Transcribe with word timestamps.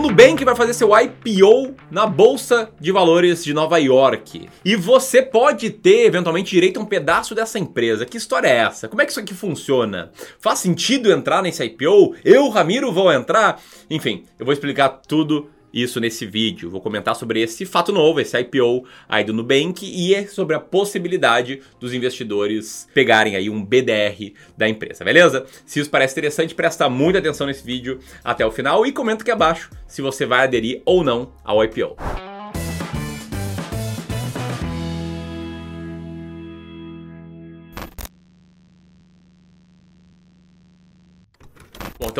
o 0.00 0.02
Nubank 0.02 0.42
vai 0.46 0.56
fazer 0.56 0.72
seu 0.72 0.88
IPO 0.98 1.74
na 1.90 2.06
Bolsa 2.06 2.70
de 2.80 2.90
Valores 2.90 3.44
de 3.44 3.52
Nova 3.52 3.76
York. 3.76 4.48
E 4.64 4.74
você 4.74 5.20
pode 5.20 5.68
ter, 5.68 6.06
eventualmente, 6.06 6.52
direito 6.52 6.80
a 6.80 6.82
um 6.82 6.86
pedaço 6.86 7.34
dessa 7.34 7.58
empresa. 7.58 8.06
Que 8.06 8.16
história 8.16 8.48
é 8.48 8.56
essa? 8.56 8.88
Como 8.88 9.02
é 9.02 9.04
que 9.04 9.10
isso 9.10 9.20
aqui 9.20 9.34
funciona? 9.34 10.10
Faz 10.38 10.60
sentido 10.60 11.12
entrar 11.12 11.42
nesse 11.42 11.62
IPO? 11.62 12.14
Eu, 12.24 12.48
Ramiro, 12.48 12.90
vou 12.90 13.12
entrar? 13.12 13.60
Enfim, 13.90 14.24
eu 14.38 14.46
vou 14.46 14.54
explicar 14.54 14.88
tudo 14.88 15.50
isso 15.72 16.00
nesse 16.00 16.26
vídeo. 16.26 16.70
Vou 16.70 16.80
comentar 16.80 17.14
sobre 17.16 17.40
esse 17.40 17.64
fato 17.64 17.92
novo, 17.92 18.20
esse 18.20 18.38
IPO 18.38 18.84
aí 19.08 19.24
do 19.24 19.32
Nubank 19.32 19.84
e 19.84 20.14
é 20.14 20.26
sobre 20.26 20.54
a 20.56 20.60
possibilidade 20.60 21.60
dos 21.78 21.92
investidores 21.92 22.88
pegarem 22.94 23.36
aí 23.36 23.48
um 23.50 23.64
BDR 23.64 24.32
da 24.56 24.68
empresa, 24.68 25.04
beleza? 25.04 25.46
Se 25.64 25.80
isso 25.80 25.90
parece 25.90 26.14
interessante, 26.14 26.54
presta 26.54 26.88
muita 26.88 27.18
atenção 27.18 27.46
nesse 27.46 27.64
vídeo 27.64 28.00
até 28.24 28.44
o 28.44 28.50
final 28.50 28.86
e 28.86 28.92
comenta 28.92 29.22
aqui 29.22 29.30
abaixo 29.30 29.70
se 29.86 30.02
você 30.02 30.26
vai 30.26 30.44
aderir 30.44 30.82
ou 30.84 31.02
não 31.04 31.32
ao 31.44 31.62
IPO. 31.64 32.29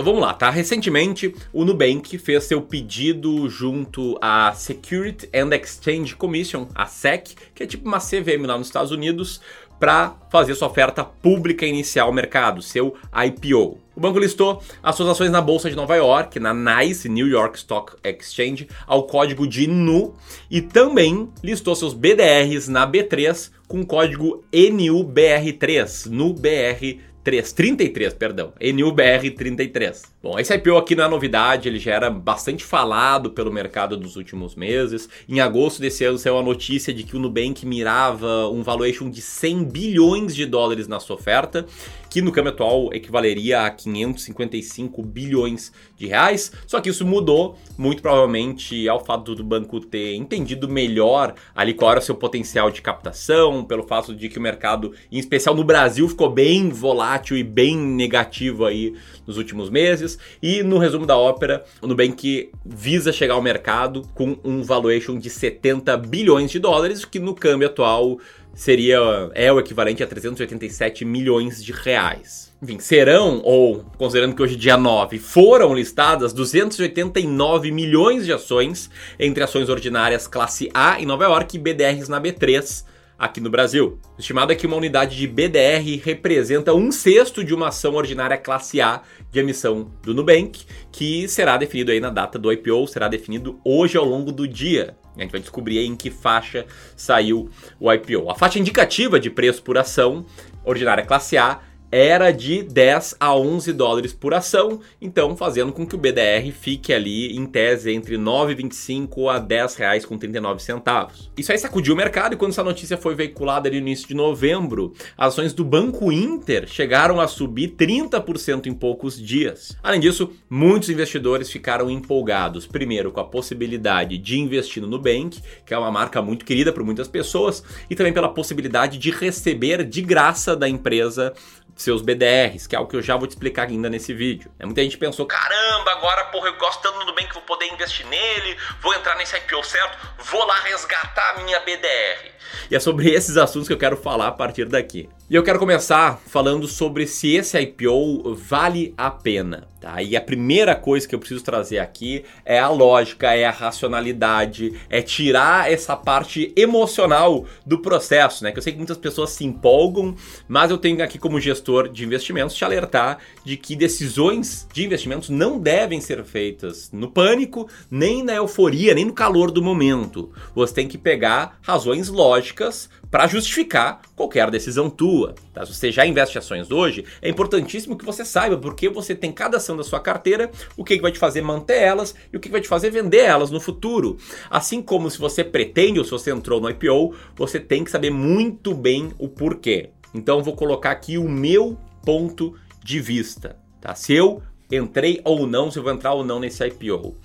Então 0.00 0.14
vamos 0.14 0.26
lá, 0.26 0.32
tá? 0.32 0.48
Recentemente, 0.48 1.34
o 1.52 1.62
Nubank 1.62 2.16
fez 2.16 2.44
seu 2.44 2.62
pedido 2.62 3.50
junto 3.50 4.16
à 4.18 4.50
Security 4.54 5.28
and 5.34 5.54
Exchange 5.54 6.16
Commission, 6.16 6.68
a 6.74 6.86
SEC, 6.86 7.34
que 7.54 7.62
é 7.62 7.66
tipo 7.66 7.86
uma 7.86 7.98
CVM 7.98 8.46
lá 8.46 8.56
nos 8.56 8.68
Estados 8.68 8.92
Unidos, 8.92 9.42
para 9.78 10.16
fazer 10.30 10.54
sua 10.54 10.68
oferta 10.68 11.04
pública 11.04 11.66
inicial 11.66 12.06
ao 12.06 12.14
mercado, 12.14 12.62
seu 12.62 12.94
IPO. 13.12 13.78
O 13.94 14.00
banco 14.00 14.18
listou 14.18 14.62
as 14.82 14.94
suas 14.94 15.10
ações 15.10 15.30
na 15.30 15.42
Bolsa 15.42 15.68
de 15.68 15.76
Nova 15.76 15.94
York, 15.96 16.40
na 16.40 16.54
NYSE, 16.54 17.06
New 17.10 17.28
York 17.28 17.58
Stock 17.58 17.92
Exchange, 18.02 18.68
ao 18.86 19.02
código 19.02 19.46
de 19.46 19.66
NU 19.66 20.14
e 20.50 20.62
também 20.62 21.28
listou 21.42 21.76
seus 21.76 21.92
BDRs 21.92 22.68
na 22.68 22.90
B3 22.90 23.50
com 23.68 23.82
o 23.82 23.86
código 23.86 24.42
NUBR3, 24.50 26.10
NUBR3. 26.10 26.98
3, 27.30 27.52
33, 27.52 28.12
perdão, 28.14 28.52
NUBR 28.60 29.30
33. 29.36 30.02
Bom, 30.22 30.38
esse 30.38 30.54
IPO 30.54 30.76
aqui 30.76 30.94
não 30.94 31.04
é 31.04 31.08
novidade, 31.08 31.66
ele 31.66 31.78
já 31.78 31.94
era 31.94 32.10
bastante 32.10 32.62
falado 32.62 33.30
pelo 33.30 33.50
mercado 33.50 33.96
dos 33.96 34.16
últimos 34.16 34.54
meses. 34.54 35.08
Em 35.26 35.40
agosto 35.40 35.80
desse 35.80 36.04
ano 36.04 36.18
saiu 36.18 36.36
a 36.36 36.42
notícia 36.42 36.92
de 36.92 37.04
que 37.04 37.16
o 37.16 37.18
Nubank 37.18 37.64
mirava 37.64 38.46
um 38.50 38.62
valuation 38.62 39.08
de 39.08 39.22
100 39.22 39.64
bilhões 39.64 40.36
de 40.36 40.44
dólares 40.44 40.86
na 40.86 41.00
sua 41.00 41.16
oferta, 41.16 41.64
que 42.10 42.20
no 42.20 42.32
câmbio 42.32 42.52
atual 42.52 42.92
equivaleria 42.92 43.62
a 43.62 43.70
555 43.70 45.02
bilhões 45.02 45.72
de 45.96 46.08
reais. 46.08 46.52
Só 46.66 46.82
que 46.82 46.90
isso 46.90 47.06
mudou 47.06 47.56
muito 47.78 48.02
provavelmente 48.02 48.86
ao 48.90 49.02
fato 49.02 49.34
do 49.34 49.42
banco 49.42 49.80
ter 49.80 50.16
entendido 50.16 50.68
melhor 50.68 51.34
ali 51.54 51.72
qual 51.72 51.92
era 51.92 52.00
o 52.00 52.02
seu 52.02 52.14
potencial 52.14 52.70
de 52.70 52.82
captação, 52.82 53.64
pelo 53.64 53.84
fato 53.84 54.14
de 54.14 54.28
que 54.28 54.38
o 54.38 54.42
mercado, 54.42 54.92
em 55.10 55.18
especial 55.18 55.54
no 55.54 55.64
Brasil, 55.64 56.06
ficou 56.06 56.28
bem 56.28 56.68
volátil 56.68 57.38
e 57.38 57.42
bem 57.42 57.74
negativo 57.74 58.66
aí 58.66 58.94
nos 59.26 59.38
últimos 59.38 59.70
meses 59.70 60.09
e 60.42 60.62
no 60.62 60.78
resumo 60.78 61.06
da 61.06 61.16
ópera, 61.16 61.64
o 61.80 61.86
Nubank 61.86 62.50
visa 62.64 63.12
chegar 63.12 63.34
ao 63.34 63.42
mercado 63.42 64.02
com 64.14 64.38
um 64.44 64.62
valuation 64.62 65.18
de 65.18 65.28
70 65.28 65.96
bilhões 65.96 66.50
de 66.50 66.58
dólares, 66.58 67.04
que 67.04 67.18
no 67.18 67.34
câmbio 67.34 67.68
atual 67.68 68.18
seria 68.54 68.98
é 69.34 69.52
o 69.52 69.58
equivalente 69.58 70.02
a 70.02 70.06
387 70.06 71.04
milhões 71.04 71.62
de 71.62 71.72
reais. 71.72 72.52
Enfim, 72.62 72.78
serão, 72.78 73.40
ou 73.42 73.84
considerando 73.96 74.34
que 74.34 74.42
hoje 74.42 74.54
é 74.54 74.58
dia 74.58 74.76
9, 74.76 75.18
foram 75.18 75.74
listadas 75.74 76.32
289 76.32 77.70
milhões 77.70 78.26
de 78.26 78.32
ações 78.32 78.90
entre 79.18 79.42
ações 79.42 79.68
ordinárias 79.68 80.26
classe 80.26 80.70
A 80.74 81.00
em 81.00 81.06
Nova 81.06 81.24
York 81.24 81.56
e 81.56 81.60
BDRs 81.60 82.08
na 82.08 82.20
B3 82.20 82.84
aqui 83.20 83.38
no 83.38 83.50
Brasil. 83.50 83.98
Estimado 84.18 84.50
é 84.50 84.56
que 84.56 84.66
uma 84.66 84.76
unidade 84.76 85.14
de 85.14 85.26
BDR 85.26 86.00
representa 86.02 86.72
um 86.72 86.90
sexto 86.90 87.44
de 87.44 87.52
uma 87.52 87.68
ação 87.68 87.94
ordinária 87.94 88.38
classe 88.38 88.80
A 88.80 89.02
de 89.30 89.38
emissão 89.38 89.90
do 90.02 90.14
Nubank, 90.14 90.64
que 90.90 91.28
será 91.28 91.58
definido 91.58 91.92
aí 91.92 92.00
na 92.00 92.08
data 92.08 92.38
do 92.38 92.50
IPO, 92.50 92.86
será 92.88 93.08
definido 93.08 93.60
hoje 93.62 93.98
ao 93.98 94.06
longo 94.06 94.32
do 94.32 94.48
dia. 94.48 94.96
A 95.14 95.20
gente 95.20 95.32
vai 95.32 95.40
descobrir 95.40 95.80
em 95.80 95.94
que 95.94 96.10
faixa 96.10 96.64
saiu 96.96 97.50
o 97.78 97.92
IPO. 97.92 98.30
A 98.30 98.34
faixa 98.34 98.58
indicativa 98.58 99.20
de 99.20 99.28
preço 99.28 99.62
por 99.62 99.76
ação 99.76 100.24
ordinária 100.64 101.04
classe 101.04 101.36
A 101.36 101.60
era 101.90 102.30
de 102.30 102.62
10 102.62 103.16
a 103.18 103.34
11 103.34 103.72
dólares 103.72 104.12
por 104.12 104.32
ação, 104.34 104.80
então 105.00 105.36
fazendo 105.36 105.72
com 105.72 105.86
que 105.86 105.94
o 105.94 105.98
BDR 105.98 106.50
fique 106.52 106.92
ali 106.92 107.36
em 107.36 107.46
tese 107.46 107.92
entre 107.92 108.16
9,25 108.16 109.34
a 109.34 109.38
10 109.38 109.74
reais 109.74 110.04
com 110.04 110.16
39 110.16 110.62
centavos. 110.62 111.30
Isso 111.36 111.50
aí 111.50 111.58
sacudiu 111.58 111.94
o 111.94 111.96
mercado 111.96 112.34
e 112.34 112.36
quando 112.36 112.52
essa 112.52 112.62
notícia 112.62 112.96
foi 112.96 113.14
veiculada 113.14 113.68
no 113.68 113.76
início 113.76 114.06
de 114.06 114.14
novembro, 114.14 114.92
ações 115.16 115.52
do 115.52 115.64
Banco 115.64 116.12
Inter 116.12 116.66
chegaram 116.68 117.20
a 117.20 117.26
subir 117.26 117.74
30% 117.76 118.66
em 118.66 118.74
poucos 118.74 119.20
dias. 119.20 119.76
Além 119.82 120.00
disso, 120.00 120.30
muitos 120.48 120.90
investidores 120.90 121.50
ficaram 121.50 121.90
empolgados, 121.90 122.66
primeiro 122.66 123.10
com 123.10 123.20
a 123.20 123.24
possibilidade 123.24 124.18
de 124.18 124.38
investir 124.38 124.82
no 124.82 124.88
Nubank, 124.88 125.40
que 125.64 125.74
é 125.74 125.78
uma 125.78 125.90
marca 125.90 126.22
muito 126.22 126.44
querida 126.44 126.72
por 126.72 126.84
muitas 126.84 127.08
pessoas, 127.08 127.62
e 127.88 127.96
também 127.96 128.12
pela 128.12 128.28
possibilidade 128.28 128.98
de 128.98 129.10
receber 129.10 129.84
de 129.84 130.02
graça 130.02 130.54
da 130.54 130.68
empresa 130.68 131.32
seus 131.82 132.02
BDRs, 132.02 132.66
que 132.66 132.74
é 132.74 132.78
algo 132.78 132.90
que 132.90 132.96
eu 132.96 133.02
já 133.02 133.16
vou 133.16 133.26
te 133.26 133.30
explicar 133.30 133.68
ainda 133.68 133.88
nesse 133.88 134.12
vídeo. 134.12 134.50
É, 134.58 134.66
muita 134.66 134.82
gente 134.82 134.98
pensou, 134.98 135.26
caramba, 135.26 135.90
agora 135.92 136.24
porra, 136.24 136.48
eu 136.48 136.56
gosto 136.56 136.82
tanto 136.82 137.04
do 137.04 137.14
bem 137.14 137.26
que 137.26 137.34
vou 137.34 137.42
poder 137.42 137.66
investir 137.66 138.06
nele, 138.06 138.56
vou 138.80 138.94
entrar 138.94 139.16
nesse 139.16 139.36
IPO 139.36 139.64
certo, 139.64 139.98
vou 140.18 140.44
lá 140.44 140.60
resgatar 140.60 141.36
a 141.36 141.42
minha 141.42 141.58
BDR. 141.60 142.30
E 142.70 142.76
é 142.76 142.80
sobre 142.80 143.08
esses 143.12 143.36
assuntos 143.36 143.68
que 143.68 143.74
eu 143.74 143.78
quero 143.78 143.96
falar 143.96 144.28
a 144.28 144.32
partir 144.32 144.66
daqui. 144.66 145.08
E 145.30 145.34
eu 145.36 145.44
quero 145.44 145.60
começar 145.60 146.20
falando 146.26 146.66
sobre 146.66 147.06
se 147.06 147.36
esse 147.36 147.56
IPO 147.56 148.34
vale 148.34 148.92
a 148.98 149.12
pena. 149.12 149.68
Tá? 149.80 150.02
E 150.02 150.14
a 150.14 150.20
primeira 150.20 150.74
coisa 150.74 151.08
que 151.08 151.14
eu 151.14 151.18
preciso 151.18 151.42
trazer 151.42 151.78
aqui 151.78 152.22
é 152.44 152.58
a 152.58 152.68
lógica, 152.68 153.32
é 153.32 153.46
a 153.46 153.50
racionalidade, 153.50 154.78
é 154.90 155.00
tirar 155.00 155.72
essa 155.72 155.96
parte 155.96 156.52
emocional 156.54 157.46
do 157.64 157.78
processo, 157.78 158.44
né? 158.44 158.52
Que 158.52 158.58
eu 158.58 158.62
sei 158.62 158.74
que 158.74 158.78
muitas 158.78 158.98
pessoas 158.98 159.30
se 159.30 159.42
empolgam, 159.42 160.14
mas 160.46 160.70
eu 160.70 160.76
tenho 160.76 161.02
aqui 161.02 161.18
como 161.18 161.40
gestor 161.40 161.88
de 161.88 162.04
investimentos 162.04 162.54
te 162.54 162.62
alertar 162.62 163.20
de 163.42 163.56
que 163.56 163.74
decisões 163.74 164.68
de 164.70 164.84
investimentos 164.84 165.30
não 165.30 165.58
devem 165.58 165.98
ser 165.98 166.22
feitas 166.24 166.90
no 166.92 167.10
pânico, 167.10 167.66
nem 167.90 168.22
na 168.22 168.34
euforia, 168.34 168.92
nem 168.92 169.06
no 169.06 169.14
calor 169.14 169.50
do 169.50 169.62
momento. 169.62 170.30
Você 170.54 170.74
tem 170.74 170.88
que 170.88 170.98
pegar 170.98 171.58
razões 171.62 172.08
lógicas 172.08 172.90
para 173.10 173.26
justificar 173.26 174.00
qualquer 174.14 174.50
decisão 174.50 174.88
tua. 174.88 175.34
Tá? 175.52 175.66
Se 175.66 175.74
você 175.74 175.90
já 175.90 176.06
investe 176.06 176.38
ações 176.38 176.70
hoje, 176.70 177.04
é 177.20 177.28
importantíssimo 177.28 177.96
que 177.96 178.04
você 178.04 178.24
saiba 178.24 178.56
porque 178.56 178.88
você 178.88 179.14
tem 179.14 179.32
cada 179.32 179.56
ação 179.56 179.76
da 179.76 179.82
sua 179.82 180.00
carteira, 180.00 180.50
o 180.76 180.84
que 180.84 181.00
vai 181.00 181.10
te 181.10 181.18
fazer 181.18 181.42
manter 181.42 181.82
elas 181.82 182.14
e 182.32 182.36
o 182.36 182.40
que 182.40 182.48
vai 182.48 182.60
te 182.60 182.68
fazer 182.68 182.90
vender 182.90 183.24
elas 183.24 183.50
no 183.50 183.60
futuro. 183.60 184.16
Assim 184.48 184.80
como 184.80 185.10
se 185.10 185.18
você 185.18 185.42
pretende 185.42 185.98
ou 185.98 186.04
se 186.04 186.10
você 186.10 186.30
entrou 186.30 186.60
no 186.60 186.70
IPO, 186.70 187.14
você 187.34 187.58
tem 187.58 187.82
que 187.82 187.90
saber 187.90 188.10
muito 188.10 188.74
bem 188.74 189.10
o 189.18 189.28
porquê. 189.28 189.90
Então 190.14 190.42
vou 190.42 190.54
colocar 190.54 190.90
aqui 190.90 191.18
o 191.18 191.28
meu 191.28 191.76
ponto 192.04 192.54
de 192.84 193.00
vista. 193.00 193.56
Tá? 193.80 193.94
Se 193.94 194.12
eu 194.12 194.42
entrei 194.70 195.20
ou 195.24 195.46
não, 195.46 195.70
se 195.70 195.78
eu 195.78 195.82
vou 195.82 195.92
entrar 195.92 196.12
ou 196.12 196.24
não 196.24 196.38
nesse 196.38 196.64
IPO. 196.64 197.16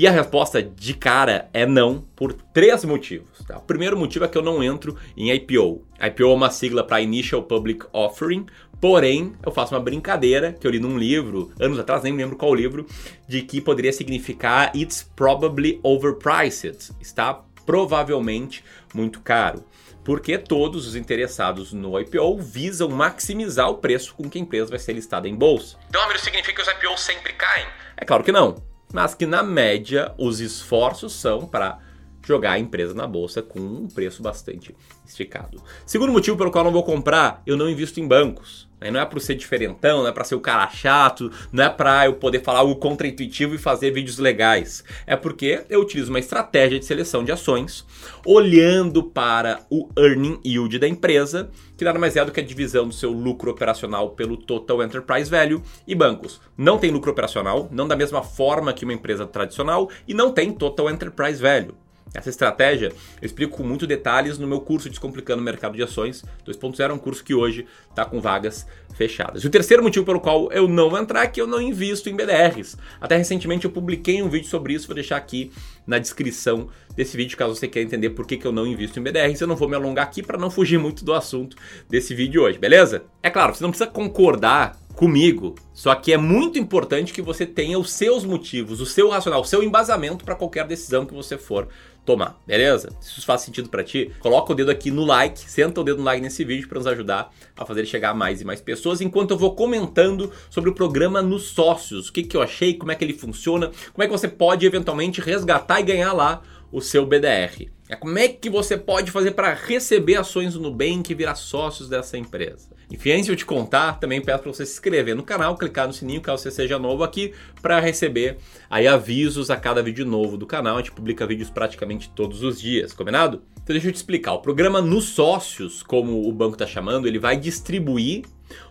E 0.00 0.06
a 0.06 0.10
resposta 0.10 0.62
de 0.62 0.94
cara 0.94 1.50
é 1.52 1.66
não, 1.66 2.00
por 2.16 2.32
três 2.32 2.86
motivos. 2.86 3.44
Tá? 3.46 3.58
O 3.58 3.60
primeiro 3.60 3.98
motivo 3.98 4.24
é 4.24 4.28
que 4.28 4.38
eu 4.38 4.40
não 4.40 4.64
entro 4.64 4.96
em 5.14 5.30
IPO. 5.30 5.84
IPO 6.00 6.22
é 6.22 6.34
uma 6.34 6.48
sigla 6.48 6.82
para 6.82 7.02
Initial 7.02 7.42
Public 7.42 7.84
Offering, 7.92 8.46
porém 8.80 9.34
eu 9.44 9.52
faço 9.52 9.74
uma 9.74 9.80
brincadeira 9.82 10.54
que 10.54 10.66
eu 10.66 10.70
li 10.70 10.80
num 10.80 10.96
livro, 10.96 11.52
anos 11.60 11.78
atrás, 11.78 12.02
nem 12.02 12.16
lembro 12.16 12.34
qual 12.34 12.54
livro, 12.54 12.86
de 13.28 13.42
que 13.42 13.60
poderia 13.60 13.92
significar 13.92 14.74
It's 14.74 15.02
probably 15.14 15.78
overpriced. 15.82 16.92
Está 16.98 17.34
provavelmente 17.66 18.64
muito 18.94 19.20
caro 19.20 19.62
porque 20.02 20.38
todos 20.38 20.86
os 20.86 20.96
interessados 20.96 21.74
no 21.74 22.00
IPO 22.00 22.38
visam 22.38 22.88
maximizar 22.88 23.68
o 23.68 23.74
preço 23.74 24.14
com 24.14 24.30
que 24.30 24.38
a 24.38 24.40
empresa 24.40 24.70
vai 24.70 24.78
ser 24.78 24.94
listada 24.94 25.28
em 25.28 25.34
bolsa. 25.34 25.76
Então, 25.90 26.00
Amiro, 26.00 26.18
significa 26.18 26.54
que 26.54 26.62
os 26.62 26.68
IPOs 26.68 27.00
sempre 27.02 27.34
caem? 27.34 27.66
É 27.98 28.04
claro 28.06 28.24
que 28.24 28.32
não 28.32 28.69
mas 28.92 29.14
que 29.14 29.26
na 29.26 29.42
média 29.42 30.14
os 30.18 30.40
esforços 30.40 31.12
são 31.12 31.46
para 31.46 31.78
jogar 32.24 32.52
a 32.52 32.58
empresa 32.58 32.94
na 32.94 33.06
bolsa 33.06 33.42
com 33.42 33.58
um 33.58 33.88
preço 33.88 34.22
bastante 34.22 34.74
esticado. 35.06 35.62
Segundo 35.86 36.12
motivo 36.12 36.36
pelo 36.36 36.50
qual 36.50 36.62
eu 36.64 36.66
não 36.66 36.72
vou 36.72 36.84
comprar, 36.84 37.42
eu 37.46 37.56
não 37.56 37.68
invisto 37.68 37.98
em 37.98 38.06
bancos. 38.06 38.69
Não 38.88 39.00
é 39.00 39.04
para 39.04 39.20
ser 39.20 39.34
diferentão, 39.34 39.98
não 39.98 40.08
é 40.08 40.12
para 40.12 40.24
ser 40.24 40.34
o 40.34 40.40
cara 40.40 40.68
chato, 40.70 41.30
não 41.52 41.64
é 41.64 41.68
para 41.68 42.06
eu 42.06 42.14
poder 42.14 42.42
falar 42.42 42.60
algo 42.60 42.76
contraintuitivo 42.76 43.54
e 43.54 43.58
fazer 43.58 43.90
vídeos 43.90 44.18
legais. 44.18 44.84
É 45.06 45.16
porque 45.16 45.64
eu 45.68 45.80
utilizo 45.80 46.10
uma 46.10 46.18
estratégia 46.18 46.78
de 46.78 46.84
seleção 46.84 47.24
de 47.24 47.32
ações 47.32 47.84
olhando 48.24 49.02
para 49.02 49.60
o 49.70 49.88
earning 49.98 50.40
yield 50.44 50.78
da 50.78 50.88
empresa, 50.88 51.50
que 51.76 51.84
nada 51.84 51.98
mais 51.98 52.16
é 52.16 52.24
do 52.24 52.32
que 52.32 52.40
a 52.40 52.44
divisão 52.44 52.86
do 52.86 52.94
seu 52.94 53.10
lucro 53.10 53.50
operacional 53.50 54.10
pelo 54.10 54.36
total 54.36 54.82
enterprise 54.82 55.30
value 55.30 55.62
e 55.86 55.94
bancos. 55.94 56.40
Não 56.56 56.78
tem 56.78 56.90
lucro 56.90 57.10
operacional, 57.10 57.68
não 57.70 57.88
da 57.88 57.96
mesma 57.96 58.22
forma 58.22 58.72
que 58.72 58.84
uma 58.84 58.94
empresa 58.94 59.26
tradicional 59.26 59.90
e 60.06 60.14
não 60.14 60.32
tem 60.32 60.52
total 60.52 60.90
enterprise 60.90 61.40
value. 61.40 61.74
Essa 62.14 62.28
estratégia 62.28 62.92
eu 63.20 63.26
explico 63.26 63.56
com 63.56 63.62
muito 63.62 63.86
detalhes 63.86 64.38
no 64.38 64.46
meu 64.46 64.60
curso 64.60 64.88
Descomplicando 64.88 65.40
o 65.40 65.44
Mercado 65.44 65.76
de 65.76 65.82
Ações 65.82 66.24
2.0, 66.46 66.90
é 66.90 66.92
um 66.92 66.98
curso 66.98 67.22
que 67.22 67.34
hoje 67.34 67.66
está 67.88 68.04
com 68.04 68.20
vagas 68.20 68.66
fechadas. 68.94 69.42
E 69.44 69.46
o 69.46 69.50
terceiro 69.50 69.82
motivo 69.82 70.04
pelo 70.04 70.20
qual 70.20 70.50
eu 70.52 70.66
não 70.66 70.90
vou 70.90 70.98
entrar 70.98 71.22
é 71.22 71.26
que 71.26 71.40
eu 71.40 71.46
não 71.46 71.60
invisto 71.60 72.08
em 72.08 72.16
BDRs. 72.16 72.76
Até 73.00 73.16
recentemente 73.16 73.64
eu 73.64 73.70
publiquei 73.70 74.22
um 74.22 74.28
vídeo 74.28 74.48
sobre 74.48 74.74
isso, 74.74 74.86
vou 74.86 74.94
deixar 74.94 75.16
aqui 75.16 75.50
na 75.86 75.98
descrição 75.98 76.68
desse 76.94 77.16
vídeo 77.16 77.36
caso 77.36 77.54
você 77.54 77.68
queira 77.68 77.86
entender 77.86 78.10
por 78.10 78.26
que, 78.26 78.36
que 78.36 78.46
eu 78.46 78.52
não 78.52 78.66
invisto 78.66 78.98
em 78.98 79.02
BDRs. 79.02 79.40
Eu 79.40 79.48
não 79.48 79.56
vou 79.56 79.68
me 79.68 79.76
alongar 79.76 80.04
aqui 80.04 80.22
para 80.22 80.38
não 80.38 80.50
fugir 80.50 80.78
muito 80.78 81.04
do 81.04 81.14
assunto 81.14 81.56
desse 81.88 82.14
vídeo 82.14 82.42
hoje, 82.42 82.58
beleza? 82.58 83.04
É 83.22 83.30
claro, 83.30 83.54
você 83.54 83.62
não 83.62 83.70
precisa 83.70 83.90
concordar 83.90 84.78
comigo. 84.94 85.54
Só 85.72 85.94
que 85.94 86.12
é 86.12 86.18
muito 86.18 86.58
importante 86.58 87.12
que 87.12 87.22
você 87.22 87.46
tenha 87.46 87.78
os 87.78 87.90
seus 87.90 88.22
motivos, 88.22 88.80
o 88.80 88.86
seu 88.86 89.08
racional, 89.08 89.40
o 89.40 89.46
seu 89.46 89.62
embasamento 89.62 90.24
para 90.24 90.34
qualquer 90.34 90.66
decisão 90.66 91.06
que 91.06 91.14
você 91.14 91.38
for 91.38 91.68
tomar, 92.04 92.40
beleza? 92.46 92.90
Se 93.00 93.18
isso 93.18 93.26
faz 93.26 93.42
sentido 93.42 93.68
para 93.68 93.84
ti, 93.84 94.10
coloca 94.20 94.52
o 94.52 94.54
dedo 94.54 94.70
aqui 94.70 94.90
no 94.90 95.04
like, 95.04 95.38
senta 95.38 95.80
o 95.80 95.84
dedo 95.84 95.98
no 95.98 96.04
like 96.04 96.22
nesse 96.22 96.44
vídeo 96.44 96.68
para 96.68 96.78
nos 96.78 96.86
ajudar 96.86 97.32
a 97.56 97.64
fazer 97.64 97.86
chegar 97.86 98.14
mais 98.14 98.40
e 98.40 98.44
mais 98.44 98.60
pessoas, 98.60 99.00
enquanto 99.00 99.32
eu 99.32 99.38
vou 99.38 99.54
comentando 99.54 100.32
sobre 100.48 100.70
o 100.70 100.74
programa 100.74 101.22
nos 101.22 101.50
sócios, 101.50 102.08
o 102.08 102.12
que, 102.12 102.22
que 102.22 102.36
eu 102.36 102.42
achei, 102.42 102.74
como 102.74 102.90
é 102.92 102.94
que 102.94 103.04
ele 103.04 103.14
funciona, 103.14 103.70
como 103.92 104.02
é 104.02 104.06
que 104.06 104.12
você 104.12 104.28
pode 104.28 104.66
eventualmente 104.66 105.20
resgatar 105.20 105.80
e 105.80 105.84
ganhar 105.84 106.12
lá 106.12 106.42
o 106.72 106.80
seu 106.80 107.04
BDR. 107.04 107.68
É 107.88 107.96
como 107.96 108.16
é 108.18 108.28
que 108.28 108.48
você 108.48 108.76
pode 108.76 109.10
fazer 109.10 109.32
para 109.32 109.52
receber 109.52 110.14
ações 110.14 110.54
do 110.54 110.60
Nubank 110.60 111.10
e 111.10 111.14
virar 111.14 111.34
sócios 111.34 111.88
dessa 111.88 112.16
empresa. 112.16 112.68
Enfim, 112.90 113.12
antes 113.12 113.26
de 113.26 113.32
eu 113.32 113.36
te 113.36 113.46
contar, 113.46 114.00
também 114.00 114.20
peço 114.20 114.42
para 114.42 114.52
você 114.52 114.66
se 114.66 114.72
inscrever 114.72 115.14
no 115.14 115.22
canal, 115.22 115.56
clicar 115.56 115.86
no 115.86 115.92
sininho 115.92 116.20
caso 116.20 116.42
você 116.42 116.50
seja 116.50 116.78
novo 116.78 117.04
aqui, 117.04 117.32
para 117.62 117.78
receber 117.78 118.38
aí 118.68 118.88
avisos 118.88 119.48
a 119.48 119.56
cada 119.56 119.80
vídeo 119.82 120.04
novo 120.04 120.36
do 120.36 120.46
canal. 120.46 120.76
A 120.76 120.78
gente 120.80 120.90
publica 120.90 121.26
vídeos 121.26 121.50
praticamente 121.50 122.10
todos 122.10 122.42
os 122.42 122.60
dias, 122.60 122.92
combinado? 122.92 123.42
Então 123.62 123.74
deixa 123.74 123.88
eu 123.88 123.92
te 123.92 123.96
explicar. 123.96 124.32
O 124.32 124.40
programa 124.40 124.82
nos 124.82 125.04
sócios, 125.04 125.82
como 125.82 126.28
o 126.28 126.32
banco 126.32 126.54
está 126.54 126.66
chamando, 126.66 127.06
ele 127.06 127.18
vai 127.18 127.36
distribuir 127.36 128.24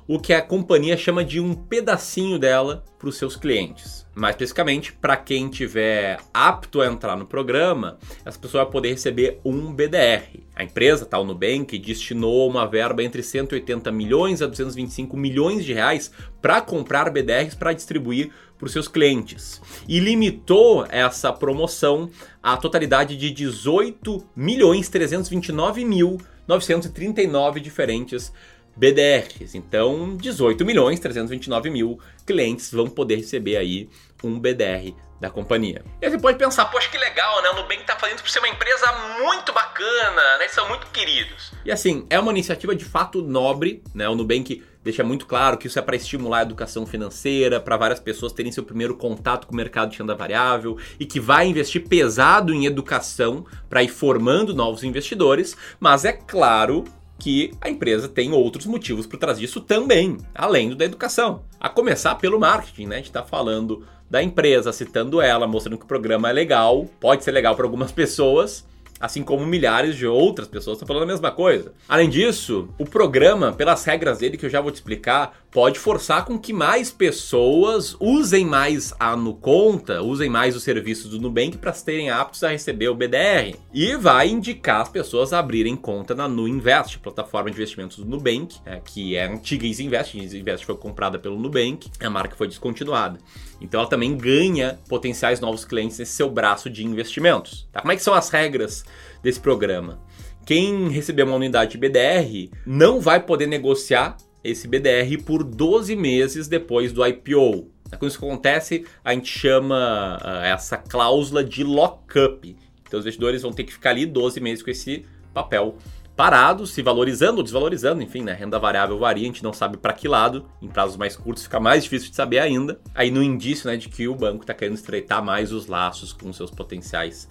o 0.07 0.19
que 0.19 0.33
a 0.33 0.41
companhia 0.41 0.97
chama 0.97 1.23
de 1.23 1.39
um 1.39 1.53
pedacinho 1.53 2.39
dela 2.39 2.83
para 2.97 3.09
os 3.09 3.17
seus 3.17 3.35
clientes. 3.35 4.05
Mais 4.15 4.33
especificamente, 4.33 4.91
para 4.91 5.15
quem 5.15 5.49
tiver 5.49 6.19
apto 6.33 6.81
a 6.81 6.87
entrar 6.87 7.15
no 7.15 7.25
programa, 7.25 7.97
essa 8.25 8.37
pessoa 8.37 8.63
vai 8.63 8.71
poder 8.71 8.89
receber 8.89 9.39
um 9.45 9.71
BDR. 9.73 10.41
A 10.55 10.63
empresa, 10.63 11.05
tal 11.05 11.23
Nubank, 11.23 11.77
destinou 11.79 12.49
uma 12.49 12.67
verba 12.67 13.01
entre 13.03 13.23
180 13.23 13.91
milhões 13.91 14.41
a 14.41 14.47
225 14.47 15.15
milhões 15.15 15.63
de 15.63 15.73
reais 15.73 16.11
para 16.41 16.59
comprar 16.59 17.09
BDRs 17.09 17.55
para 17.55 17.71
distribuir 17.71 18.31
para 18.57 18.65
os 18.65 18.73
seus 18.73 18.89
clientes 18.89 19.61
e 19.87 20.01
limitou 20.01 20.85
essa 20.89 21.31
promoção 21.31 22.09
à 22.43 22.57
totalidade 22.57 23.15
de 23.15 23.31
18 23.31 24.27
milhões 24.35 24.89
329 24.89 25.85
mil 25.85 26.17
939 26.45 27.61
diferentes 27.61 28.33
BDRs. 28.79 29.55
Então, 29.55 30.15
18 30.15 30.65
milhões 30.65 31.01
329 31.01 31.69
mil 31.69 31.99
clientes 32.25 32.71
vão 32.71 32.87
poder 32.87 33.17
receber 33.17 33.57
aí 33.57 33.89
um 34.23 34.39
BDR 34.39 34.93
da 35.19 35.29
companhia. 35.29 35.83
E 36.01 36.05
aí 36.05 36.11
você 36.11 36.17
pode 36.17 36.37
pensar, 36.37 36.63
poxa, 36.65 36.87
que 36.89 36.97
legal, 36.97 37.41
né? 37.41 37.49
O 37.49 37.55
Nubank 37.55 37.83
tá 37.83 37.97
fazendo 37.97 38.21
por 38.21 38.29
ser 38.29 38.39
uma 38.39 38.47
empresa 38.47 38.89
muito 39.21 39.51
bacana, 39.51 40.37
né? 40.37 40.47
São 40.47 40.69
muito 40.69 40.87
queridos. 40.87 41.51
E 41.65 41.71
assim, 41.71 42.07
é 42.09 42.17
uma 42.17 42.31
iniciativa 42.31 42.73
de 42.73 42.85
fato 42.85 43.21
nobre, 43.21 43.83
né? 43.93 44.07
O 44.07 44.15
Nubank 44.15 44.63
deixa 44.81 45.03
muito 45.03 45.25
claro 45.25 45.57
que 45.57 45.67
isso 45.67 45.77
é 45.77 45.81
para 45.81 45.97
estimular 45.97 46.39
a 46.39 46.43
educação 46.43 46.85
financeira, 46.85 47.59
para 47.59 47.75
várias 47.75 47.99
pessoas 47.99 48.31
terem 48.31 48.49
seu 48.49 48.63
primeiro 48.63 48.95
contato 48.95 49.45
com 49.45 49.53
o 49.53 49.57
mercado 49.57 49.91
de 49.91 49.97
renda 49.97 50.15
variável 50.15 50.77
e 50.97 51.05
que 51.05 51.19
vai 51.19 51.47
investir 51.47 51.85
pesado 51.85 52.53
em 52.53 52.65
educação 52.65 53.45
para 53.69 53.83
ir 53.83 53.89
formando 53.89 54.55
novos 54.55 54.85
investidores, 54.85 55.57
mas 55.81 56.05
é 56.05 56.13
claro 56.13 56.85
que 57.19 57.51
a 57.61 57.69
empresa 57.69 58.07
tem 58.07 58.31
outros 58.31 58.65
motivos 58.65 59.05
por 59.05 59.19
trás 59.19 59.37
disso 59.37 59.59
também, 59.59 60.17
além 60.33 60.69
do 60.69 60.75
da 60.75 60.85
educação. 60.85 61.43
A 61.59 61.69
começar 61.69 62.15
pelo 62.15 62.39
marketing, 62.39 62.87
né? 62.87 62.95
A 62.95 62.97
gente 62.99 63.07
está 63.07 63.23
falando 63.23 63.85
da 64.09 64.23
empresa, 64.23 64.73
citando 64.73 65.21
ela, 65.21 65.45
mostrando 65.45 65.77
que 65.77 65.85
o 65.85 65.87
programa 65.87 66.29
é 66.29 66.33
legal, 66.33 66.85
pode 66.99 67.23
ser 67.23 67.31
legal 67.31 67.55
para 67.55 67.65
algumas 67.65 67.91
pessoas, 67.91 68.65
assim 68.99 69.23
como 69.23 69.45
milhares 69.45 69.95
de 69.95 70.07
outras 70.07 70.47
pessoas 70.47 70.75
estão 70.75 70.87
falando 70.87 71.03
a 71.03 71.07
mesma 71.07 71.31
coisa. 71.31 71.73
Além 71.87 72.09
disso, 72.09 72.67
o 72.77 72.85
programa, 72.85 73.53
pelas 73.53 73.85
regras 73.85 74.19
dele 74.19 74.37
que 74.37 74.45
eu 74.45 74.49
já 74.49 74.59
vou 74.59 74.71
te 74.71 74.75
explicar, 74.75 75.37
pode 75.51 75.79
forçar 75.79 76.25
com 76.25 76.37
que 76.37 76.53
mais 76.53 76.91
pessoas 76.91 77.95
usem 77.99 78.45
mais 78.45 78.93
a 78.99 79.15
Nuconta, 79.15 80.01
usem 80.01 80.29
mais 80.29 80.55
os 80.55 80.63
serviços 80.63 81.09
do 81.09 81.19
Nubank 81.19 81.57
para 81.57 81.73
serem 81.73 82.09
aptos 82.09 82.43
a 82.43 82.49
receber 82.49 82.89
o 82.89 82.95
BDR. 82.95 83.57
E 83.73 83.95
vai 83.95 84.29
indicar 84.29 84.81
as 84.81 84.89
pessoas 84.89 85.33
a 85.33 85.39
abrirem 85.39 85.75
conta 85.75 86.13
na 86.13 86.27
NuInvest, 86.27 86.99
plataforma 86.99 87.49
de 87.49 87.55
investimentos 87.55 87.97
do 87.97 88.05
Nubank, 88.05 88.57
é, 88.65 88.79
que 88.79 89.15
é 89.15 89.25
antiga 89.25 89.65
EasyInvest. 89.65 90.17
A 90.17 90.21
EasyInvest 90.21 90.65
foi 90.65 90.77
comprada 90.77 91.17
pelo 91.17 91.39
Nubank, 91.39 91.89
a 91.99 92.09
marca 92.09 92.35
foi 92.35 92.47
descontinuada. 92.47 93.19
Então 93.59 93.79
ela 93.79 93.89
também 93.89 94.15
ganha 94.15 94.79
potenciais 94.87 95.39
novos 95.39 95.65
clientes 95.65 95.97
nesse 95.97 96.13
seu 96.13 96.29
braço 96.29 96.69
de 96.69 96.85
investimentos. 96.85 97.67
Tá? 97.71 97.81
Como 97.81 97.91
é 97.91 97.95
que 97.95 98.03
são 98.03 98.13
as 98.13 98.29
regras 98.29 98.85
desse 99.23 99.39
programa? 99.39 99.99
Quem 100.45 100.89
receber 100.89 101.23
uma 101.23 101.35
unidade 101.35 101.71
de 101.73 101.77
BDR 101.77 102.49
não 102.65 102.99
vai 102.99 103.19
poder 103.19 103.45
negociar 103.45 104.17
esse 104.43 104.67
BDR 104.67 105.21
por 105.25 105.43
12 105.43 105.95
meses 105.95 106.47
depois 106.47 106.91
do 106.91 107.05
IPO. 107.05 107.69
Quando 107.97 108.11
isso 108.11 108.17
acontece, 108.17 108.85
a 109.03 109.13
gente 109.13 109.27
chama 109.27 110.19
uh, 110.23 110.45
essa 110.45 110.77
cláusula 110.77 111.43
de 111.43 111.63
lockup. 111.63 112.55
Então 112.83 112.99
os 112.99 113.05
investidores 113.05 113.41
vão 113.41 113.51
ter 113.51 113.63
que 113.63 113.73
ficar 113.73 113.91
ali 113.91 114.05
12 114.05 114.39
meses 114.39 114.63
com 114.63 114.69
esse 114.69 115.05
papel 115.33 115.77
parado, 116.15 116.67
se 116.67 116.81
valorizando 116.81 117.37
ou 117.37 117.43
desvalorizando, 117.43 118.01
enfim, 118.01 118.21
né? 118.21 118.33
Renda 118.33 118.59
variável 118.59 118.99
varia, 118.99 119.23
a 119.23 119.27
gente 119.27 119.41
não 119.41 119.53
sabe 119.53 119.77
para 119.77 119.93
que 119.93 120.07
lado. 120.07 120.45
Em 120.61 120.67
prazos 120.67 120.97
mais 120.97 121.15
curtos 121.15 121.43
fica 121.43 121.61
mais 121.61 121.83
difícil 121.83 122.09
de 122.09 122.15
saber 122.17 122.39
ainda. 122.39 122.77
Aí 122.93 123.09
no 123.09 123.23
indício, 123.23 123.69
né, 123.69 123.77
de 123.77 123.87
que 123.87 124.05
o 124.05 124.13
banco 124.13 124.41
está 124.41 124.53
querendo 124.53 124.75
estreitar 124.75 125.23
mais 125.23 125.53
os 125.53 125.67
laços 125.67 126.11
com 126.11 126.33
seus 126.33 126.51
potenciais 126.51 127.29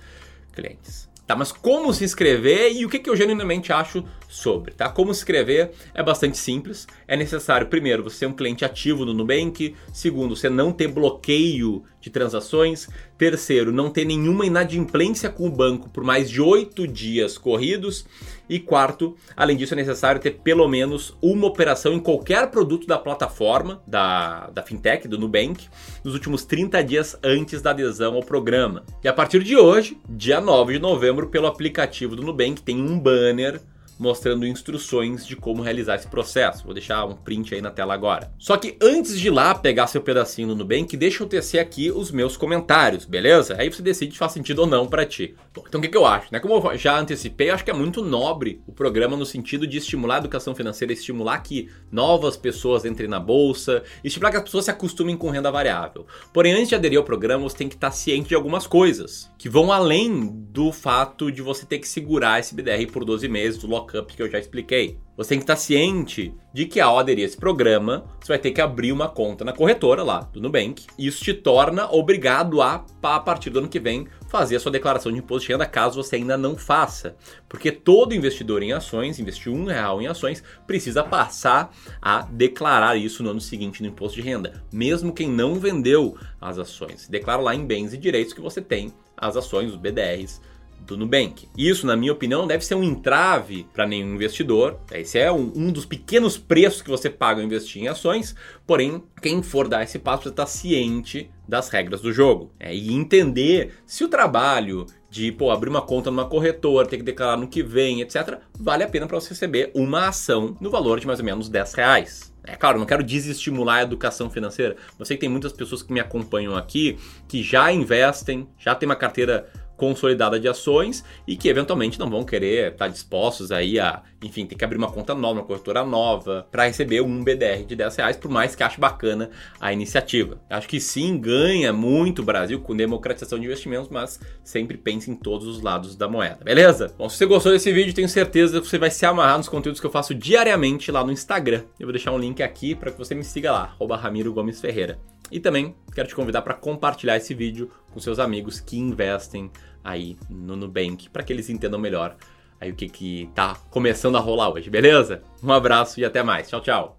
clientes. 0.53 1.09
Tá, 1.27 1.37
mas 1.37 1.53
como 1.53 1.93
se 1.93 2.03
inscrever 2.03 2.73
e 2.73 2.87
o 2.87 2.89
que, 2.89 2.99
que 2.99 3.11
eu 3.11 3.15
genuinamente 3.15 3.71
acho 3.71 4.03
sobre, 4.29 4.73
tá? 4.73 4.91
Como 4.91 5.13
se 5.15 5.21
inscrever 5.21 5.73
é 5.95 6.03
bastante 6.03 6.37
simples. 6.37 6.87
É 7.09 7.17
necessário, 7.17 7.67
primeiro, 7.67 8.03
você 8.03 8.19
ser 8.19 8.27
um 8.27 8.33
cliente 8.33 8.65
ativo 8.65 9.05
no 9.05 9.15
Nubank. 9.15 9.75
Segundo, 9.93 10.37
você 10.37 10.51
não 10.51 10.71
ter 10.71 10.89
bloqueio 10.89 11.83
de 12.01 12.11
transações. 12.11 12.89
Terceiro, 13.17 13.73
não 13.73 13.91
ter 13.91 14.05
nenhuma 14.05 14.47
inadimplência 14.47 15.31
com 15.31 15.47
o 15.47 15.51
banco 15.51 15.89
por 15.89 16.05
mais 16.05 16.31
de 16.31 16.41
oito 16.41 16.87
dias 16.87 17.39
corridos. 17.39 18.07
E 18.49 18.59
quarto, 18.59 19.17
além 19.37 19.57
disso, 19.57 19.75
é 19.75 19.77
necessário 19.77 20.21
ter 20.21 20.39
pelo 20.43 20.67
menos 20.69 21.17
uma 21.21 21.47
operação 21.47 21.93
em 21.93 22.01
qualquer 22.01 22.51
produto 22.51 22.87
da 22.87 22.99
plataforma, 22.99 23.83
da, 23.87 24.49
da 24.51 24.63
fintech, 24.63 25.07
do 25.07 25.19
Nubank, 25.19 25.67
nos 26.03 26.15
últimos 26.15 26.45
30 26.45 26.83
dias 26.83 27.19
antes 27.23 27.61
da 27.61 27.71
adesão 27.71 28.15
ao 28.15 28.23
programa. 28.23 28.85
E 29.03 29.09
a 29.09 29.13
partir 29.13 29.43
de 29.43 29.57
hoje, 29.57 29.99
dia 30.09 30.41
9 30.41 30.75
de 30.75 30.79
novembro, 30.79 31.29
pelo 31.29 31.47
aplicativo 31.47 32.17
do 32.17 32.23
Nubank, 32.23 32.63
tem 32.63 32.81
um 32.81 32.99
banner 32.99 33.61
mostrando 33.99 34.47
instruções 34.47 35.27
de 35.27 35.37
como 35.37 35.63
realizar 35.63 35.97
esse 35.97 36.07
processo. 36.07 36.65
Vou 36.65 36.75
deixar 36.75 37.05
um 37.05 37.15
print 37.15 37.55
aí 37.55 37.61
na 37.61 37.71
tela 37.71 37.95
agora. 37.95 38.33
Só 38.39 38.57
que 38.57 38.77
antes 38.81 39.19
de 39.19 39.29
ir 39.29 39.31
lá 39.31 39.55
pegar 39.55 39.87
seu 39.87 40.01
pedacinho 40.01 40.49
no 40.49 40.55
Nubank, 40.55 40.97
deixa 40.97 41.23
eu 41.23 41.27
tecer 41.27 41.61
aqui 41.61 41.91
os 41.91 42.11
meus 42.11 42.37
comentários, 42.37 43.05
beleza? 43.05 43.57
Aí 43.59 43.71
você 43.71 43.83
decide 43.83 44.13
se 44.13 44.19
faz 44.19 44.33
sentido 44.33 44.61
ou 44.61 44.67
não 44.67 44.87
para 44.87 45.05
ti. 45.05 45.35
Bom, 45.55 45.65
então 45.67 45.79
o 45.79 45.83
que, 45.83 45.89
que 45.89 45.97
eu 45.97 46.07
acho? 46.07 46.29
Né? 46.33 46.41
Como 46.41 46.55
eu 46.55 46.79
já 46.79 46.99
antecipei, 46.99 47.51
eu 47.51 47.55
acho 47.55 47.65
que 47.65 47.71
é 47.71 47.75
muito 47.75 48.03
nobre 48.03 48.63
o 48.67 48.73
programa 48.73 49.17
no 49.17 49.27
sentido 49.27 49.67
de 49.67 49.79
estimular 49.79 50.17
a 50.17 50.19
educação 50.19 50.55
financeira, 50.55 50.93
estimular 50.93 51.39
que 51.41 51.69
novas 51.91 52.37
pessoas 52.37 52.85
entrem 52.85 53.09
na 53.09 53.19
bolsa, 53.19 53.83
estimular 54.05 54.31
que 54.31 54.37
as 54.37 54.43
pessoas 54.43 54.67
se 54.67 54.71
acostumem 54.71 55.17
com 55.17 55.31
renda 55.31 55.51
variável. 55.51 56.07
Porém, 56.33 56.53
antes 56.53 56.69
de 56.69 56.75
aderir 56.75 56.99
ao 56.99 57.05
programa, 57.05 57.43
você 57.43 57.57
tem 57.57 57.69
que 57.69 57.75
estar 57.75 57.91
ciente 57.91 58.29
de 58.29 58.35
algumas 58.35 58.67
coisas 58.67 59.31
que 59.39 59.49
vão 59.49 59.73
além 59.73 60.29
do 60.51 60.73
fato 60.73 61.31
de 61.31 61.43
você 61.43 61.67
ter 61.67 61.79
que 61.79 61.89
segurar 61.89 62.41
esse 62.41 62.55
BDR 62.55 62.87
por 62.93 63.05
12 63.05 63.29
meses, 63.29 63.59
do 63.59 63.69
lockup 63.89 64.15
que 64.15 64.23
eu 64.23 64.31
já 64.31 64.39
expliquei. 64.39 64.99
Você 65.17 65.31
tem 65.31 65.39
que 65.39 65.45
estar 65.45 65.57
ciente 65.57 66.33
de 66.53 66.67
que 66.67 66.81
ao 66.81 66.99
aderir 66.99 67.25
a 67.25 67.27
esse 67.27 67.37
programa, 67.37 68.05
você 68.21 68.29
vai 68.29 68.39
ter 68.39 68.53
que 68.53 68.61
abrir 68.61 68.93
uma 68.93 69.09
conta 69.09 69.45
na 69.45 69.53
corretora 69.53 70.05
lá 70.05 70.21
do 70.33 70.41
Nubank. 70.41 70.87
E 70.97 71.09
isso 71.09 71.25
te 71.25 71.35
torna 71.35 71.91
obrigado 71.91 72.63
a, 72.63 72.85
a 73.03 73.21
partir 73.21 73.51
do 73.51 73.59
ano 73.59 73.69
que 73.69 73.81
vem, 73.81 74.07
fazer 74.29 74.57
a 74.57 74.61
sua 74.61 74.71
declaração 74.71 75.11
de 75.11 75.19
imposto 75.19 75.47
de 75.47 75.53
renda 75.53 75.67
caso 75.67 76.03
você 76.03 76.17
ainda 76.17 76.37
não 76.37 76.57
faça. 76.57 77.17
Porque 77.49 77.73
todo 77.73 78.15
investidor 78.15 78.63
em 78.63 78.73
ações, 78.73 79.19
investir 79.19 79.53
um 79.53 79.65
real 79.65 80.01
em 80.01 80.07
ações, 80.07 80.43
precisa 80.67 81.03
passar 81.03 81.75
a 82.01 82.23
declarar 82.23 82.97
isso 82.97 83.23
no 83.23 83.31
ano 83.31 83.41
seguinte 83.41 83.83
no 83.83 83.89
imposto 83.89 84.21
de 84.21 84.23
renda. 84.23 84.63
Mesmo 84.73 85.13
quem 85.13 85.29
não 85.29 85.57
vendeu 85.57 86.17
as 86.41 86.59
ações. 86.59 87.09
Declara 87.09 87.43
lá 87.43 87.55
em 87.55 87.67
bens 87.67 87.93
e 87.93 87.97
direitos 87.97 88.33
que 88.33 88.41
você 88.41 88.61
tem 88.63 88.93
as 89.17 89.37
ações, 89.37 89.71
os 89.71 89.77
BDRs 89.77 90.41
do 90.89 90.97
Nubank. 90.97 91.49
Isso, 91.57 91.87
na 91.87 91.97
minha 91.97 92.13
opinião, 92.13 92.47
deve 92.47 92.65
ser 92.65 92.75
um 92.75 92.83
entrave 92.83 93.67
para 93.73 93.87
nenhum 93.87 94.15
investidor. 94.15 94.81
Esse 94.91 95.19
é 95.19 95.31
um, 95.31 95.53
um, 95.55 95.71
dos 95.71 95.85
pequenos 95.85 96.39
preços 96.39 96.83
que 96.83 96.91
você 96.91 97.11
paga 97.11 97.41
ao 97.41 97.47
investir 97.47 97.83
em 97.83 97.89
ações. 97.89 98.35
Porém, 98.67 99.03
quem 99.23 99.43
for 99.43 99.69
dar 99.69 99.83
esse 99.83 99.99
passo 99.99 100.23
precisa 100.23 100.33
estar 100.33 100.47
ciente 100.47 101.31
das 101.47 101.69
regras 101.69 102.01
do 102.01 102.13
jogo 102.13 102.53
é, 102.59 102.75
e 102.75 102.93
entender 102.93 103.75
se 103.87 104.05
o 104.05 104.09
trabalho 104.09 104.87
de 105.11 105.33
pô, 105.33 105.51
abrir 105.51 105.71
uma 105.71 105.81
conta 105.81 106.11
numa 106.11 106.27
corretora, 106.27 106.87
ter 106.87 106.99
que 106.99 107.03
declarar 107.03 107.37
no 107.37 107.49
que 107.49 107.63
vem, 107.63 108.01
etc., 108.03 108.39
vale 108.59 108.85
a 108.85 108.89
pena 108.89 109.07
para 109.07 109.19
você 109.19 109.31
receber 109.31 109.71
uma 109.75 110.09
ação 110.09 110.57
no 110.61 110.71
valor 110.71 111.01
de 111.01 111.07
mais 111.07 111.19
ou 111.19 111.25
menos 111.25 111.49
10 111.49 111.75
reais. 111.75 112.35
É 112.45 112.57
claro, 112.57 112.79
não 112.79 112.87
quero 112.87 113.03
desestimular 113.03 113.77
a 113.77 113.83
educação 113.83 114.31
financeira. 114.31 114.77
Eu 114.99 115.05
sei 115.05 115.17
que 115.17 115.21
tem 115.21 115.29
muitas 115.29 115.53
pessoas 115.53 115.83
que 115.83 115.93
me 115.93 116.01
acompanham 116.01 116.57
aqui 116.57 116.99
que 117.27 117.43
já 117.43 117.71
investem, 117.71 118.49
já 118.59 118.75
tem 118.75 118.89
uma 118.89 118.97
carteira 118.97 119.51
consolidada 119.79 120.39
de 120.39 120.49
ações 120.49 121.05
e 121.27 121.37
que 121.37 121.49
eventualmente 121.49 121.99
não 121.99 122.11
vão 122.11 122.25
querer 122.25 122.73
estar 122.73 122.89
dispostos 122.89 123.51
aí 123.51 123.79
a, 123.79 124.03
enfim, 124.23 124.45
ter 124.45 124.57
que 124.57 124.65
abrir 124.65 124.77
uma 124.77 124.91
conta 124.91 125.15
nova, 125.15 125.41
uma 125.41 125.47
corretora 125.47 125.85
nova, 125.85 126.47
para 126.51 126.67
receber 126.67 127.01
um 127.01 127.23
BDR 127.23 127.65
de 127.65 127.77
10 127.77 127.97
reais, 127.97 128.17
por 128.17 128.31
mais 128.31 128.55
que 128.55 128.63
ache 128.63 128.79
bacana 128.79 129.31
a 129.61 129.73
iniciativa. 129.73 130.41
Acho 130.51 130.69
que 130.69 130.81
sim, 130.81 131.17
ganha 131.17 131.73
muito 131.73 132.21
o 132.21 132.25
Brasil 132.25 132.61
com 132.61 132.77
democratização 132.77 133.39
de 133.39 133.47
investimentos, 133.47 133.89
mas 133.89 134.21
sempre 134.43 134.77
pense 134.77 135.11
em 135.11 135.15
todos 135.15 135.47
os 135.47 135.63
lados 135.63 135.95
da 135.95 136.09
moeda, 136.09 136.45
beleza? 136.45 136.93
Bom, 136.99 137.09
se 137.09 137.17
você 137.17 137.27
gostou 137.27 137.53
desse 137.53 137.73
vídeo, 137.73 137.95
tenho 137.95 138.09
certeza 138.09 138.61
que 138.61 138.67
você 138.67 138.79
vai 138.79 138.91
se 138.91 139.07
amarrar 139.07 139.39
nos 139.39 139.49
conteúdos 139.49 139.81
que 139.81 139.87
eu 139.87 139.91
faço 139.91 140.13
diariamente 140.13 140.91
lá 140.91 141.05
no 141.05 141.13
Instagram. 141.13 141.63
Eu 141.79 141.87
vou 141.87 141.93
deixar 141.93 142.11
um 142.11 142.19
link 142.19 142.43
aqui 142.43 142.75
para 142.75 142.91
que 142.91 142.99
você 142.99 143.15
me 143.15 143.23
siga 143.23 143.53
lá, 143.53 143.77
Ramiro 143.97 144.33
Gomes 144.33 144.61
Ferreira. 144.61 144.99
E 145.31 145.39
também 145.39 145.75
quero 145.95 146.09
te 146.09 146.15
convidar 146.15 146.43
para 146.43 146.55
compartilhar 146.55 147.17
esse 147.17 147.35
vídeo 147.35 147.71
com 147.93 148.01
seus 148.01 148.19
amigos 148.19 148.61
que 148.61 148.79
investem 148.79 149.51
aí 149.83 150.17
no 150.29 150.57
Nubank, 150.57 151.09
para 151.11 151.23
que 151.23 151.33
eles 151.33 151.49
entendam 151.49 151.79
melhor 151.79 152.17
aí 152.61 152.71
o 152.71 152.75
que 152.75 152.89
que 152.89 153.31
tá 153.35 153.57
começando 153.71 154.17
a 154.17 154.21
rolar 154.21 154.53
hoje, 154.53 154.71
beleza? 154.71 155.23
Um 155.43 155.53
abraço 155.53 156.01
e 156.01 156.05
até 156.05 156.23
mais. 156.23 156.49
Tchau, 156.49 156.61
tchau. 156.61 156.98